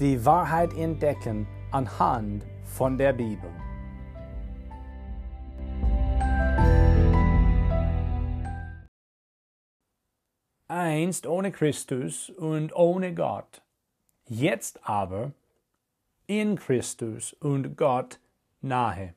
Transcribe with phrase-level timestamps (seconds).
[0.00, 3.50] die Wahrheit entdecken anhand von der Bibel.
[10.66, 13.62] Einst ohne Christus und ohne Gott,
[14.26, 15.32] jetzt aber
[16.26, 18.18] in Christus und Gott
[18.60, 19.14] nahe.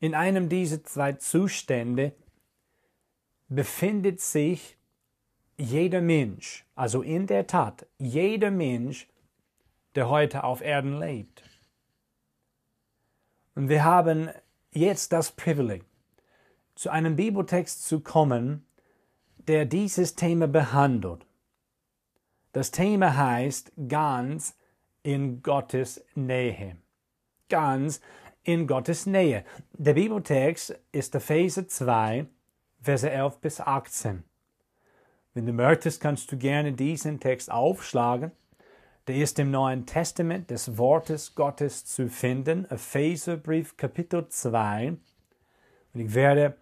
[0.00, 2.12] In einem dieser zwei Zustände
[3.48, 4.76] befindet sich
[5.60, 9.06] jeder Mensch, also in der Tat, jeder Mensch,
[9.94, 11.42] der heute auf Erden lebt.
[13.54, 14.30] Und wir haben
[14.72, 15.84] jetzt das Privileg,
[16.74, 18.64] zu einem Bibeltext zu kommen,
[19.36, 21.26] der dieses Thema behandelt.
[22.52, 24.56] Das Thema heißt ganz
[25.02, 26.76] in Gottes Nähe.
[27.48, 28.00] Ganz
[28.44, 29.44] in Gottes Nähe.
[29.72, 32.26] Der Bibeltext ist Epheser 2,
[32.80, 34.24] Verse 11 bis 18.
[35.32, 38.32] Wenn du möchtest, kannst du gerne diesen Text aufschlagen.
[39.06, 44.96] Der ist im Neuen Testament des Wortes Gottes zu finden, Epheserbrief Kapitel 2.
[45.94, 46.56] Und ich werde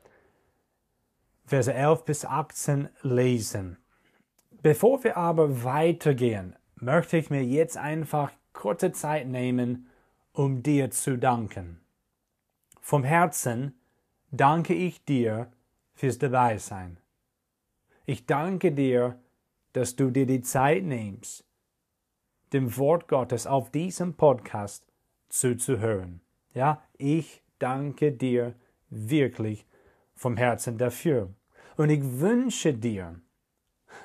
[1.47, 3.79] Verse 11 bis 18 lesen.
[4.61, 9.89] Bevor wir aber weitergehen, möchte ich mir jetzt einfach kurze Zeit nehmen,
[10.33, 11.81] um dir zu danken.
[12.83, 13.81] Vom Herzen
[14.31, 15.51] danke ich dir
[15.95, 16.99] fürs Dabeisein.
[18.09, 19.21] Ich danke dir,
[19.75, 21.45] dass du dir die Zeit nimmst,
[22.55, 24.87] dem Wort Gottes auf diesem Podcast
[25.29, 26.23] zuzuhören.
[26.55, 28.55] Ja, ich danke dir
[28.89, 29.67] wirklich
[30.15, 31.35] vom Herzen dafür.
[31.77, 33.21] Und ich wünsche dir,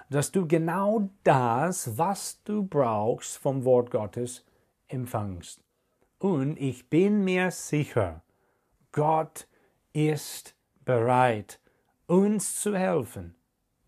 [0.09, 4.44] dass du genau das, was du brauchst vom Wort Gottes,
[4.90, 5.63] empfangst.
[6.19, 8.22] Und ich bin mir sicher,
[8.92, 9.47] Gott
[9.94, 11.62] ist bereit,
[12.06, 13.38] uns zu helfen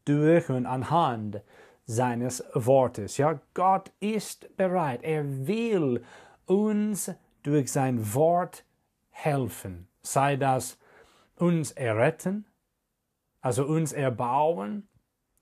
[0.06, 1.42] durch und anhand
[1.86, 3.18] seines Wortes.
[3.18, 5.04] Ja, Gott ist bereit.
[5.04, 6.04] Er will
[6.46, 7.12] uns
[7.44, 8.66] durch sein Wort
[9.12, 9.88] helfen.
[10.02, 10.78] Sei das
[11.36, 12.46] uns erretten,
[13.42, 14.88] also uns erbauen,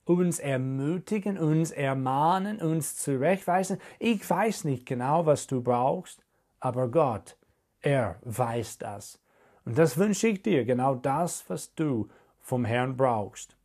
[0.04, 3.78] uns ermutigen, uns ermahnen, uns zurechtweisen.
[3.98, 6.22] Ich weiß nicht genau, was du brauchst,
[6.60, 7.36] aber Gott,
[7.80, 9.20] er weiß das.
[9.64, 12.08] Und das wünsche ich dir, genau das, was du
[12.40, 13.56] vom Herrn brauchst.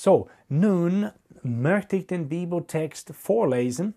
[0.00, 1.10] So, nun
[1.42, 3.94] möchte ich den Bibeltext vorlesen.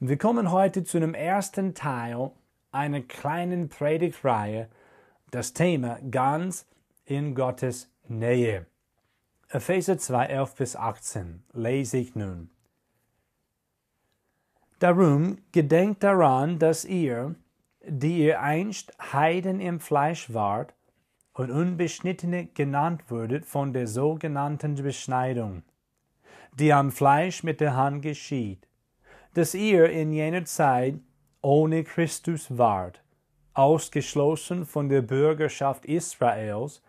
[0.00, 2.30] Wir kommen heute zu dem ersten Teil
[2.72, 4.70] einer kleinen Predigtreihe,
[5.30, 6.66] das Thema ganz
[7.04, 8.64] in Gottes Nähe.
[9.50, 12.48] Epheser 2, 11 bis 18 lese ich nun.
[14.78, 17.34] Darum gedenkt daran, dass ihr,
[17.86, 20.72] die ihr einst Heiden im Fleisch wart,
[21.38, 25.62] und Unbeschnittene genannt wurdet von der sogenannten Beschneidung,
[26.52, 28.66] die am Fleisch mit der Hand geschieht,
[29.34, 30.96] dass ihr in jener Zeit
[31.40, 33.04] ohne Christus wart,
[33.54, 36.82] ausgeschlossen von der Bürgerschaft Israels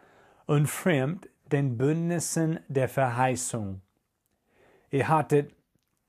[0.48, 3.82] und fremd den Bündnissen der Verheißung.
[4.90, 5.54] Ihr hattet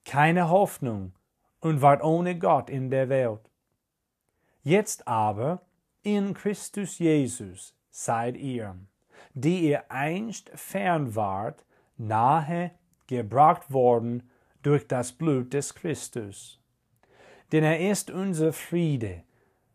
[0.07, 1.13] keine Hoffnung
[1.61, 3.51] und wart ohne Gott in der Welt.
[4.63, 5.61] Jetzt aber
[6.03, 8.77] in Christus Jesus seid ihr,
[9.35, 11.65] die ihr einst fern wart,
[11.97, 12.71] nahe
[13.07, 14.29] gebracht worden
[14.63, 16.61] durch das Blut des Christus.
[17.53, 19.25] Denn er ist unser Friede,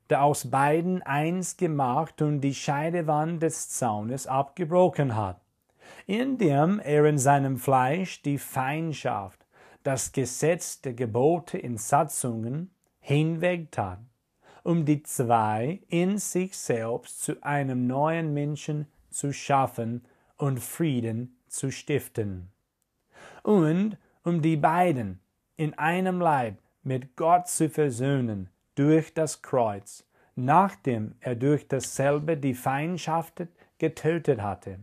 [0.09, 5.41] der aus beiden eins gemacht und die Scheidewand des Zaunes abgebrochen hat,
[6.05, 9.45] indem er in seinem Fleisch die Feindschaft,
[9.83, 13.99] das Gesetz der Gebote in Satzungen hinwegtat
[14.65, 20.03] um die zwei in sich selbst zu einem neuen Menschen zu schaffen
[20.37, 22.49] und Frieden zu stiften.
[23.43, 25.19] Und um die beiden
[25.55, 30.03] in einem Leib mit Gott zu versöhnen durch das Kreuz,
[30.35, 33.43] nachdem er durch dasselbe die Feindschaft
[33.77, 34.79] getötet hatte.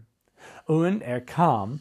[0.64, 1.81] Und er kam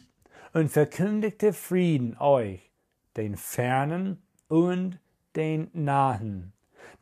[0.52, 2.68] und verkündigte Frieden euch,
[3.16, 4.98] den fernen und
[5.36, 6.52] den nahen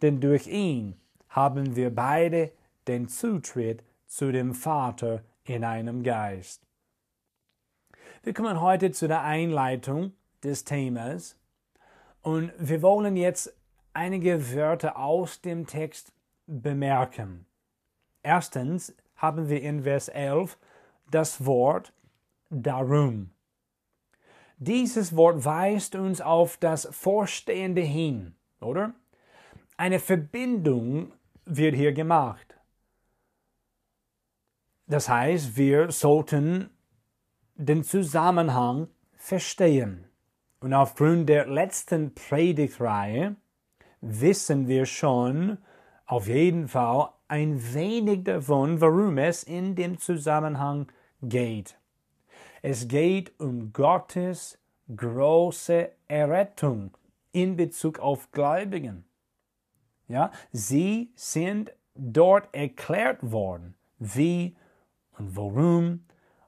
[0.03, 2.53] denn durch ihn haben wir beide
[2.89, 6.67] den Zutritt zu dem Vater in einem Geist.
[8.23, 10.13] Wir kommen heute zu der Einleitung
[10.43, 11.37] des Themas
[12.23, 13.55] und wir wollen jetzt
[13.93, 16.13] einige Wörter aus dem Text
[16.47, 17.47] bemerken.
[18.23, 20.59] Erstens haben wir in Vers 11
[21.11, 21.93] das Wort
[22.51, 23.31] darum.
[24.59, 28.93] Dieses Wort weist uns auf das Vorstehende hin, oder?
[29.81, 31.11] Eine Verbindung
[31.47, 32.55] wird hier gemacht.
[34.87, 36.69] Das heißt, wir sollten
[37.55, 40.05] den Zusammenhang verstehen.
[40.61, 43.37] Und aufgrund der letzten Predigtreihe
[44.03, 45.57] wissen wir schon
[46.05, 50.93] auf jeden Fall ein wenig davon, worum es in dem Zusammenhang
[51.23, 51.79] geht.
[52.61, 54.59] Es geht um Gottes
[54.95, 56.95] große Errettung
[57.33, 59.07] in Bezug auf Gläubigen.
[60.11, 64.57] Ja, sie sind dort erklärt worden, wie
[65.17, 66.05] und warum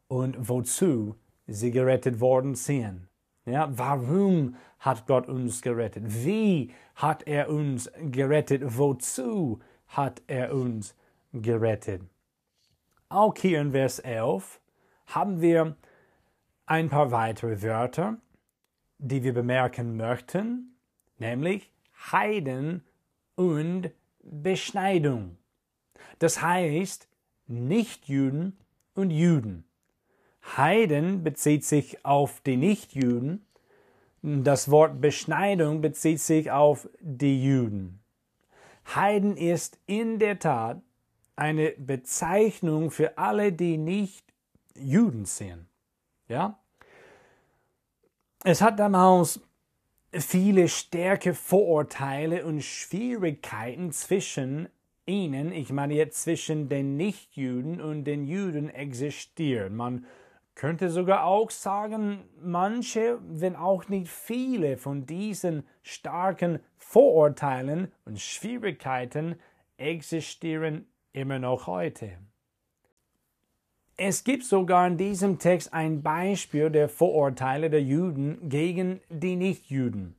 [0.09, 1.15] und wozu
[1.47, 3.07] sie gerettet worden sind.
[3.45, 6.03] Ja, warum hat Gott uns gerettet?
[6.25, 8.63] Wie hat er uns gerettet?
[8.77, 10.97] Wozu hat er uns
[11.33, 12.03] gerettet?
[13.09, 14.61] Auch hier in Vers 11
[15.07, 15.77] haben wir
[16.67, 18.17] ein paar weitere Wörter,
[18.99, 20.75] die wir bemerken möchten,
[21.19, 21.71] nämlich
[22.11, 22.83] Heiden
[23.35, 23.91] und
[24.23, 25.37] Beschneidung.
[26.19, 27.09] Das heißt
[27.47, 28.57] Nichtjuden
[28.95, 29.65] und Juden.
[30.57, 33.47] Heiden bezieht sich auf die Nichtjuden,
[34.23, 38.01] das Wort Beschneidung bezieht sich auf die Juden.
[38.95, 40.81] Heiden ist in der Tat
[41.35, 44.25] eine Bezeichnung für alle, die nicht
[44.75, 45.67] Juden sind.
[46.29, 46.59] Ja?
[48.45, 49.41] Es hat damals
[50.13, 54.69] viele starke Vorurteile und Schwierigkeiten zwischen
[55.07, 59.73] ihnen, ich meine jetzt zwischen den Nichtjuden und den Juden existiert.
[59.73, 60.07] Man
[60.55, 69.37] könnte sogar auch sagen, manche, wenn auch nicht viele von diesen starken Vorurteilen und Schwierigkeiten
[69.79, 72.19] existieren immer noch heute.
[73.97, 80.17] Es gibt sogar in diesem Text ein Beispiel der Vorurteile der Juden gegen die Nichtjuden.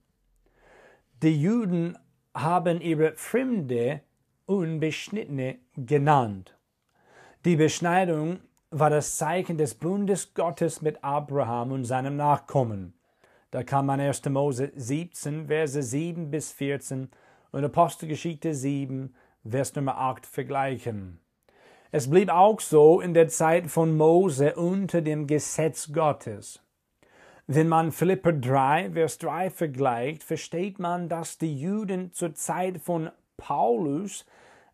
[1.23, 1.97] Die Juden
[2.35, 4.01] haben ihre Fremde
[4.45, 6.57] Unbeschnittene genannt.
[7.45, 12.93] Die Beschneidung war das Zeichen des Bundes Gottes mit Abraham und seinem Nachkommen.
[13.51, 14.25] Da kann man 1.
[14.29, 17.09] Mose 17, Verse 7 bis 14
[17.51, 19.15] und Apostelgeschichte 7,
[19.47, 21.19] Vers Nummer 8 vergleichen.
[21.95, 26.59] Es blieb auch so in der Zeit von Mose unter dem Gesetz Gottes.
[27.45, 33.11] Wenn man Philipper 3, Vers 3 vergleicht, versteht man, dass die Juden zur Zeit von
[33.37, 34.25] Paulus,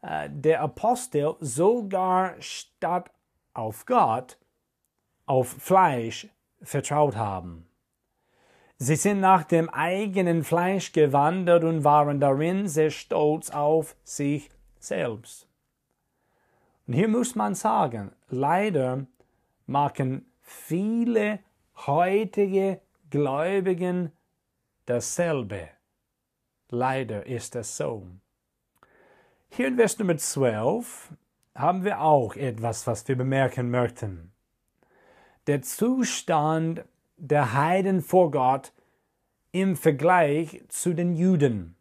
[0.01, 3.11] äh, der Apostel, sogar statt
[3.53, 4.37] auf Gott,
[5.25, 6.29] auf Fleisch
[6.61, 7.67] vertraut haben.
[8.77, 14.49] Sie sind nach dem eigenen Fleisch gewandert und waren darin sehr stolz auf sich
[14.79, 15.48] selbst.
[16.89, 19.05] Und hier muss man sagen, leider
[19.67, 21.37] machen viele
[21.85, 22.81] heutige
[23.11, 24.11] Gläubigen
[24.87, 25.69] dasselbe.
[26.69, 28.07] Leider ist das so.
[29.49, 31.13] Hier in Vers Nummer 12
[31.53, 34.31] haben wir auch etwas, was wir bemerken möchten.
[35.45, 36.85] Der Zustand
[37.17, 38.73] der Heiden vor Gott
[39.51, 41.75] im Vergleich zu den Juden.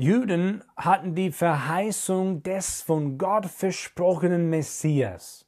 [0.00, 5.44] Juden hatten die Verheißung des von Gott versprochenen Messias,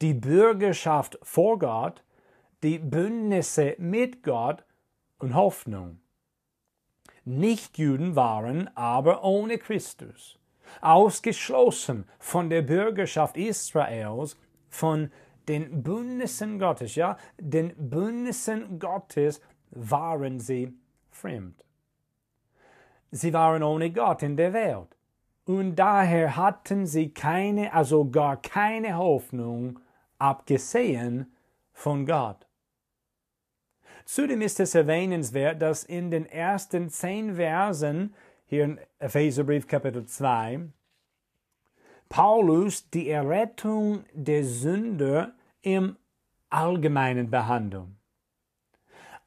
[0.00, 2.04] die Bürgerschaft vor Gott,
[2.62, 4.64] die Bündnisse mit Gott
[5.18, 5.98] und Hoffnung.
[7.24, 10.38] Nichtjuden waren aber ohne Christus
[10.80, 14.36] ausgeschlossen von der Bürgerschaft Israels,
[14.68, 15.10] von
[15.48, 19.40] den Bündnissen Gottes, ja, den Bündnissen Gottes
[19.72, 20.78] waren sie
[21.10, 21.64] fremd.
[23.10, 24.96] Sie waren ohne Gott in der Welt.
[25.44, 29.80] Und daher hatten sie keine, also gar keine Hoffnung,
[30.18, 31.34] abgesehen
[31.72, 32.46] von Gott.
[34.04, 38.14] Zudem ist es erwähnenswert, dass in den ersten zehn Versen
[38.46, 40.68] hier in Epheserbrief Kapitel 2,
[42.08, 45.96] Paulus die Errettung der Sünder im
[46.48, 47.86] Allgemeinen behandelt.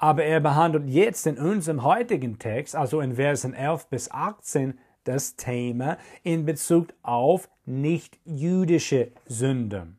[0.03, 5.37] Aber er behandelt jetzt in unserem heutigen Text, also in Versen 11 bis 18, das
[5.37, 9.97] Thema in Bezug auf nicht-jüdische Sünden.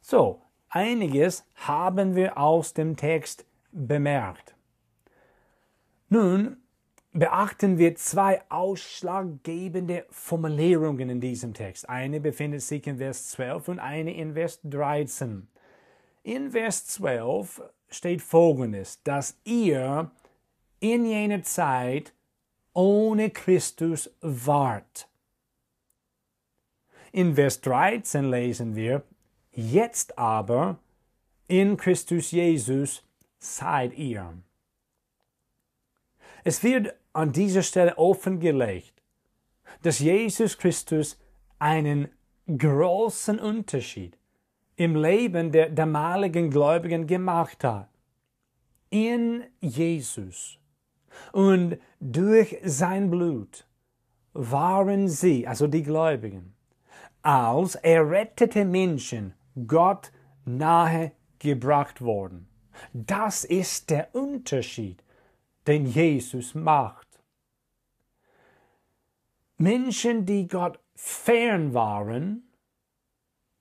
[0.00, 4.54] So, einiges haben wir aus dem Text bemerkt.
[6.08, 6.58] Nun
[7.12, 11.88] beachten wir zwei ausschlaggebende Formulierungen in diesem Text.
[11.88, 15.48] Eine befindet sich in Vers 12 und eine in Vers 13.
[16.22, 20.10] In Vers 12 steht folgendes, dass ihr
[20.80, 22.12] in jener Zeit
[22.72, 25.08] ohne Christus wart.
[27.12, 29.02] In Vers 13 lesen wir,
[29.52, 30.78] jetzt aber
[31.48, 33.02] in Christus Jesus
[33.38, 34.34] seid ihr.
[36.44, 38.92] Es wird an dieser Stelle offengelegt,
[39.82, 41.18] dass Jesus Christus
[41.58, 42.08] einen
[42.46, 44.18] großen Unterschied
[44.76, 47.88] im Leben der damaligen Gläubigen gemacht hat.
[48.90, 50.58] In Jesus
[51.32, 53.66] und durch sein Blut
[54.32, 56.54] waren sie, also die Gläubigen,
[57.22, 59.34] als errettete Menschen
[59.66, 60.12] Gott
[60.44, 62.48] nahe gebracht worden.
[62.92, 65.02] Das ist der Unterschied,
[65.66, 67.06] den Jesus macht.
[69.56, 72.45] Menschen, die Gott fern waren,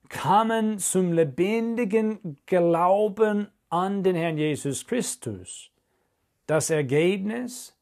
[0.09, 5.71] kamen zum lebendigen Glauben an den Herrn Jesus Christus.
[6.47, 7.75] Das Ergebnis?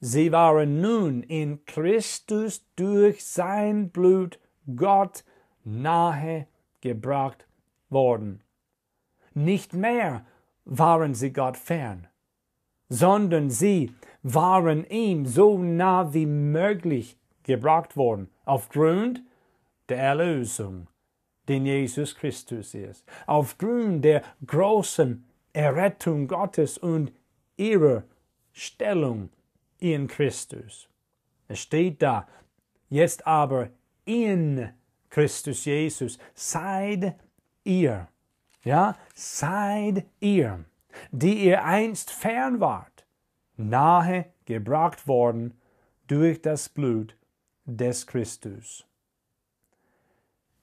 [0.00, 4.38] Sie waren nun in Christus durch sein Blut
[4.74, 5.24] Gott
[5.64, 6.46] nahe
[6.80, 7.46] gebracht
[7.90, 8.42] worden.
[9.34, 10.24] Nicht mehr
[10.64, 12.08] waren sie Gott fern,
[12.88, 19.22] sondern sie waren ihm so nah wie möglich gebracht worden, aufgrund
[19.88, 20.86] der Erlösung,
[21.50, 27.12] den Jesus Christus ist, aufgrund der großen Errettung Gottes und
[27.56, 28.04] ihrer
[28.52, 29.30] Stellung
[29.80, 30.88] in Christus.
[31.48, 32.28] Es steht da,
[32.88, 33.70] jetzt aber
[34.04, 34.70] in
[35.10, 37.16] Christus Jesus seid
[37.64, 38.06] ihr,
[38.62, 40.64] ja, seid ihr,
[41.10, 43.04] die ihr einst fern wart,
[43.56, 45.60] nahe gebracht worden
[46.06, 47.16] durch das Blut
[47.64, 48.86] des Christus.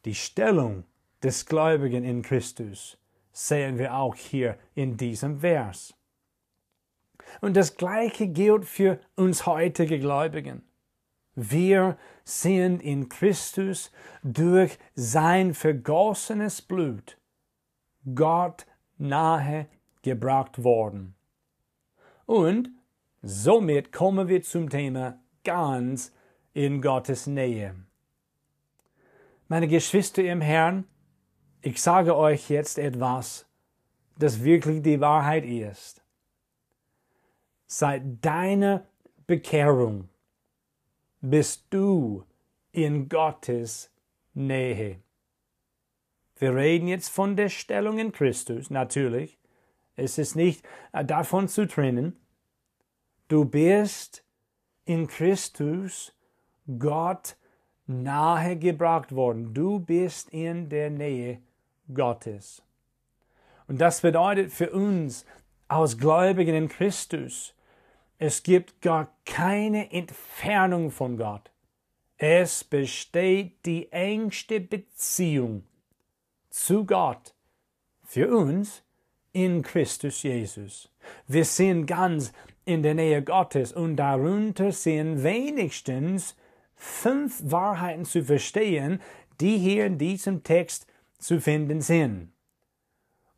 [0.08, 0.86] Die Stellung
[1.22, 2.98] des Gläubigen in Christus
[3.34, 5.94] sehen wir auch hier in diesem Vers.
[7.42, 10.62] Und das Gleiche gilt für uns heutige Gläubigen.
[11.36, 13.92] Wir sind in Christus
[14.24, 17.18] durch sein vergossenes Blut
[18.16, 18.66] Gott
[18.98, 19.68] nahe
[20.04, 21.16] gebracht worden.
[22.26, 22.70] Und
[23.22, 26.14] somit kommen wir zum Thema ganz
[26.54, 27.76] in Gottes Nähe.
[29.50, 30.86] Meine Geschwister im Herrn,
[31.62, 33.46] ich sage euch jetzt etwas,
[34.20, 36.04] das wirklich die Wahrheit ist.
[37.66, 38.86] Seit deiner
[39.26, 40.10] Bekehrung
[41.22, 42.26] bist du
[42.74, 43.90] in Gottes
[44.34, 45.02] Nähe.
[46.36, 49.40] Wir reden jetzt von der Stellung in Christus, natürlich.
[49.96, 52.20] Es ist nicht äh, davon zu trennen.
[53.30, 54.26] Du bist
[54.84, 56.14] in Christus
[56.78, 57.37] Gott
[57.88, 59.54] nahe gebracht worden.
[59.54, 61.40] Du bist in der Nähe
[61.94, 62.62] Gottes.
[63.68, 65.26] Und das bedeutet für uns
[65.68, 67.54] als Gläubigen in Christus,
[68.20, 71.52] es gibt gar keine Entfernung von Gott.
[72.18, 75.64] Es besteht die engste Beziehung
[76.50, 77.36] zu Gott
[78.04, 78.82] für uns
[79.34, 80.90] in Christus Jesus.
[81.28, 82.34] Wir sind ganz
[82.66, 86.36] in der Nähe Gottes und darunter sind wenigstens
[86.78, 89.02] fünf Wahrheiten zu verstehen,
[89.42, 90.88] die hier in diesem Text
[91.20, 92.32] zu finden sind.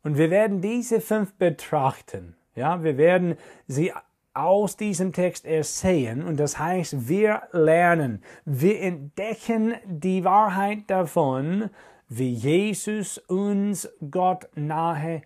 [0.02, 2.36] Und wir werden diese fünf betrachten.
[2.54, 3.92] Ja, wir werden sie
[4.32, 11.70] aus diesem Text ersehen und das heißt, wir lernen, wir entdecken die Wahrheit davon,
[12.08, 15.22] wie Jesus uns Gott nahe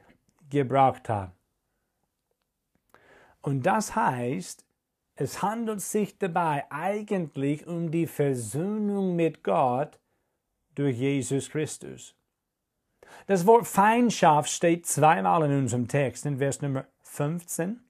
[0.51, 1.33] gebracht hat.
[3.43, 4.64] Und das heißt,
[5.17, 10.01] es handelt sich dabei eigentlich um die Versöhnung mit Gott
[10.75, 12.17] durch Jesus Christus.
[13.27, 17.81] Das Wort Feindschaft steht zweimal in unserem Text, in Vers Nummer 15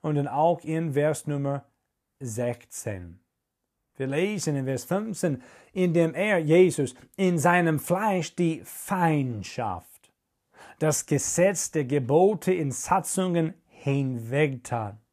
[0.00, 1.64] und dann auch in Vers Nummer
[2.18, 3.20] 16.
[3.96, 5.40] Wir lesen in Vers 15,
[5.72, 10.12] in dem er, Jesus, in seinem Fleisch die Feindschaft,
[10.80, 15.03] das Gesetz der Gebote in Satzungen hinwegtat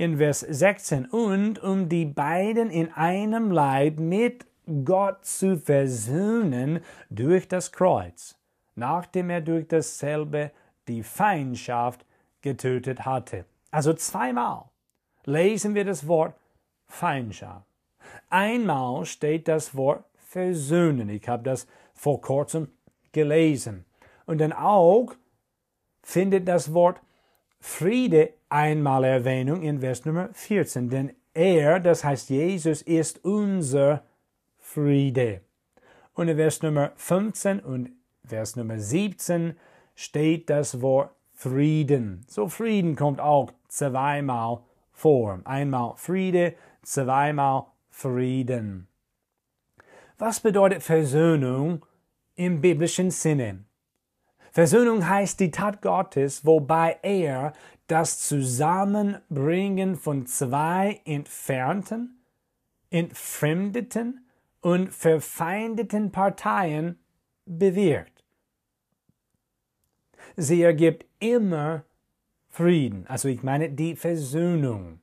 [0.00, 4.46] in Vers 16, und um die beiden in einem Leib mit
[4.86, 6.80] Gott zu versöhnen
[7.10, 8.38] durch das Kreuz,
[8.76, 10.52] nachdem er durch dasselbe
[10.88, 12.06] die Feindschaft
[12.40, 13.44] getötet hatte.
[13.70, 14.70] Also zweimal
[15.26, 16.34] lesen wir das Wort
[16.86, 17.66] Feindschaft.
[18.30, 21.10] Einmal steht das Wort versöhnen.
[21.10, 22.68] Ich habe das vor kurzem
[23.12, 23.84] gelesen.
[24.24, 25.12] Und dann auch
[26.02, 27.02] findet das Wort
[27.60, 30.90] Friede einmal Erwähnung in Vers Nummer 14.
[30.90, 34.04] Denn er, das heißt Jesus, ist unser
[34.58, 35.40] Friede.
[36.12, 37.90] Und in Vers Nummer 15 und
[38.24, 39.56] Vers Nummer 17
[39.94, 42.24] steht das Wort Frieden.
[42.28, 44.60] So Frieden kommt auch zweimal
[44.92, 45.40] vor.
[45.44, 48.88] Einmal Friede, zweimal Frieden.
[50.18, 51.86] Was bedeutet Versöhnung
[52.34, 53.64] im biblischen Sinne?
[54.52, 57.52] Versöhnung heißt die Tat Gottes, wobei er
[57.86, 62.20] das Zusammenbringen von zwei entfernten,
[62.90, 64.26] entfremdeten
[64.60, 66.98] und verfeindeten Parteien
[67.46, 68.24] bewirkt.
[70.36, 71.84] Sie ergibt immer
[72.48, 75.00] Frieden, also ich meine die Versöhnung.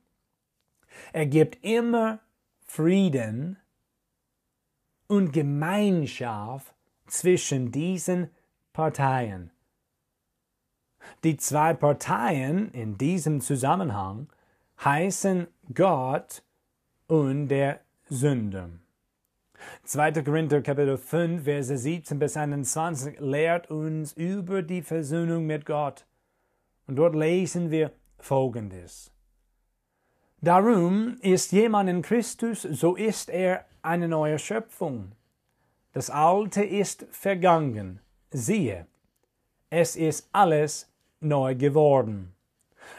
[1.12, 2.20] Er gibt immer
[2.66, 3.58] Frieden
[5.06, 6.74] und Gemeinschaft
[7.06, 8.30] zwischen diesen
[8.78, 9.50] Parteien.
[11.24, 14.28] Die zwei Parteien in diesem Zusammenhang
[14.84, 16.44] heißen Gott
[17.08, 18.68] und der Sünder.
[19.82, 20.22] 2.
[20.22, 26.06] Korinther Kapitel 5, Verse 17 bis 21 lehrt uns über die Versöhnung mit Gott.
[26.86, 29.10] Und dort lesen wir Folgendes.
[30.40, 35.16] Darum ist jemand in Christus, so ist er eine neue Schöpfung.
[35.94, 37.98] Das Alte ist vergangen
[38.30, 38.86] siehe,
[39.70, 42.34] es ist alles neu geworden.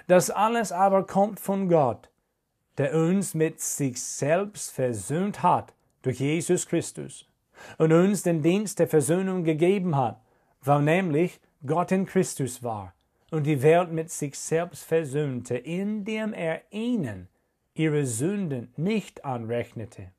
[0.08, 2.10] Das alles aber kommt von Gott,
[2.78, 7.28] der uns mit sich selbst versöhnt hat durch Jesus Christus
[7.78, 10.22] und uns den Dienst der Versöhnung gegeben hat,
[10.62, 12.94] weil nämlich Gott in Christus war
[13.32, 17.28] und die Welt mit sich selbst versöhnte, indem er ihnen
[17.74, 20.12] ihre Sünden nicht anrechnete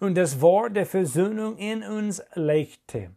[0.00, 3.10] und das Wort der Versöhnung in uns legte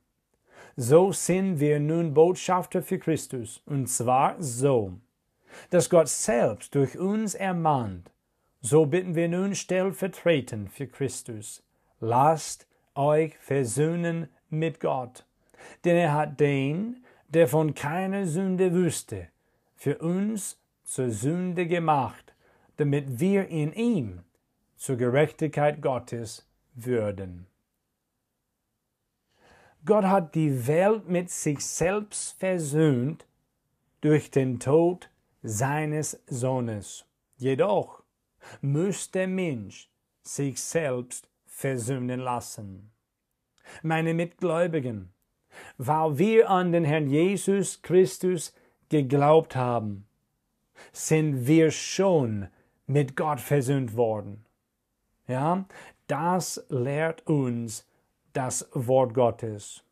[0.81, 4.93] so sind wir nun Botschafter für Christus, und zwar so,
[5.71, 8.09] dass Gott selbst durch uns ermahnt.
[8.61, 11.63] So bitten wir nun stellvertretend für Christus.
[11.99, 15.25] Lasst euch versöhnen mit Gott.
[15.83, 19.27] Denn er hat den, der von keiner Sünde wüsste,
[19.75, 22.33] für uns zur Sünde gemacht,
[22.77, 24.21] damit wir in ihm
[24.77, 27.48] zur Gerechtigkeit Gottes würden.
[29.85, 33.25] Gott hat die Welt mit sich selbst versöhnt
[34.01, 35.09] durch den Tod
[35.41, 37.05] seines Sohnes.
[37.37, 38.03] Jedoch
[38.61, 39.89] muss der Mensch
[40.21, 42.91] sich selbst versöhnen lassen.
[43.81, 45.13] Meine Mitgläubigen,
[45.77, 48.53] weil wir an den Herrn Jesus Christus
[48.89, 50.05] geglaubt haben,
[50.91, 52.47] sind wir schon
[52.85, 54.45] mit Gott versöhnt worden.
[55.27, 55.65] Ja,
[56.07, 57.85] das lehrt uns
[58.33, 59.83] das Wort Gottes.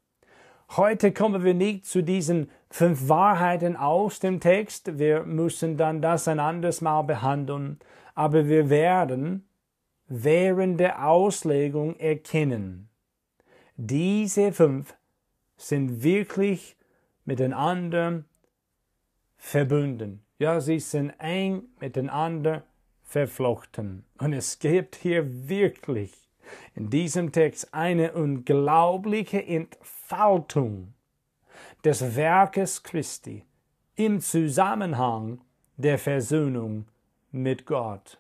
[0.76, 5.00] Heute kommen wir nicht zu diesen fünf Wahrheiten aus dem Text.
[5.00, 7.80] Wir müssen dann das ein anderes Mal behandeln.
[8.16, 9.48] Aber wir werden
[10.08, 12.90] während der Auslegung erkennen,
[13.78, 14.96] diese fünf
[15.56, 16.76] sind wirklich
[17.26, 18.24] miteinander
[19.38, 20.24] verbunden.
[20.40, 22.64] Ja, sie sind eng miteinander
[23.04, 24.04] verflochten.
[24.18, 26.27] Und es gibt hier wirklich
[26.76, 30.94] in diesem Text eine unglaubliche Entfaltung
[31.84, 33.46] des Werkes Christi
[33.96, 35.42] im Zusammenhang
[35.78, 36.86] der Versöhnung
[37.32, 38.20] mit Gott.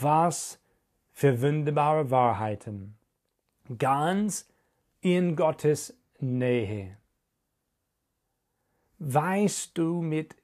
[0.00, 0.60] Was
[1.12, 2.96] für wunderbare Wahrheiten.
[3.78, 4.48] Ganz
[5.00, 6.96] in Gottes Nähe.
[8.98, 10.36] Weißt du mit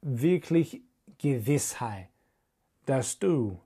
[0.00, 0.82] wirklich
[1.18, 2.08] Gewissheit,
[2.86, 3.60] dass du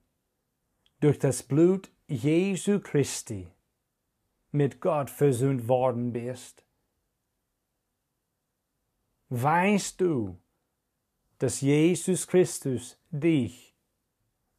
[1.00, 3.52] durch das Blut Jesu Christi
[4.50, 6.64] mit Gott versöhnt worden bist?
[9.28, 10.38] Weißt du,
[11.38, 13.76] dass Jesus Christus dich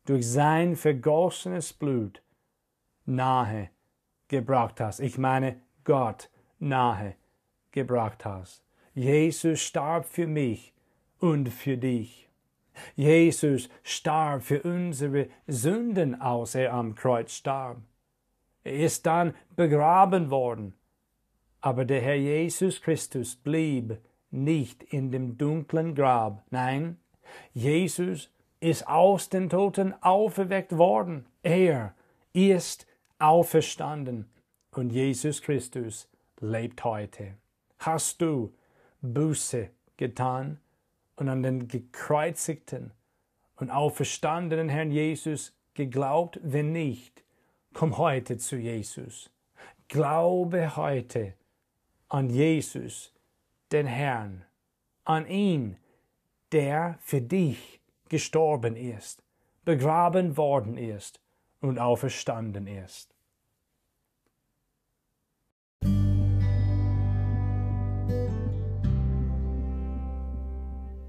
[0.06, 2.22] durch sein vergossenes Blut
[3.06, 3.72] nahe
[4.28, 5.00] gebracht hast?
[5.00, 7.16] Ich meine, Gott nahe
[7.72, 8.64] gebracht hast.
[8.94, 10.72] Jesus starb für mich
[11.18, 12.29] und für dich.
[12.96, 17.78] Jesus starb für unsere Sünden, als er am Kreuz starb.
[18.64, 20.74] Er ist dann begraben worden.
[21.62, 23.98] Aber der Herr Jesus Christus blieb
[24.32, 26.44] nicht in dem dunklen Grab.
[26.52, 26.98] Nein,
[27.54, 31.26] Jesus ist aus den Toten auferweckt worden.
[31.44, 31.94] Er
[32.34, 32.86] ist
[33.18, 34.30] auferstanden
[34.72, 37.36] und Jesus Christus lebt heute.
[37.80, 38.54] Hast du
[39.02, 40.60] Buße getan?
[41.20, 42.92] Und an den gekreuzigten
[43.58, 46.40] und auferstandenen Herrn Jesus geglaubt?
[46.42, 47.24] Wenn nicht,
[47.74, 49.30] komm heute zu Jesus.
[49.90, 51.34] Glaube heute
[52.08, 53.14] an Jesus,
[53.72, 54.46] den Herrn,
[55.04, 55.76] an ihn,
[56.52, 59.22] der für dich gestorben ist,
[59.66, 61.20] begraben worden ist
[61.60, 63.14] und auferstanden ist.